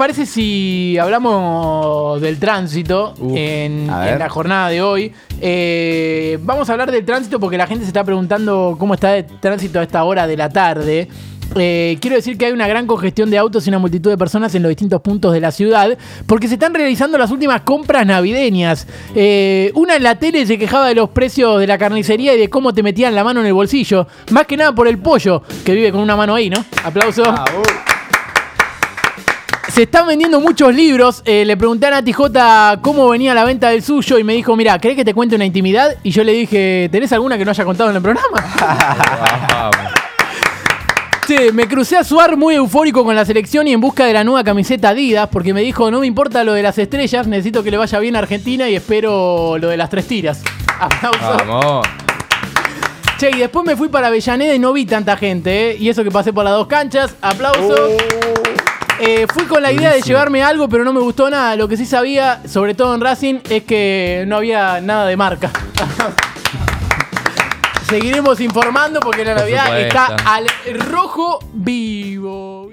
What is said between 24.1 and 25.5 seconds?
Más que nada por el pollo,